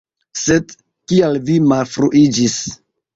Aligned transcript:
Sed 0.43 0.71
kial 1.11 1.37
vi 1.49 1.57
malfruiĝis? 1.73 2.57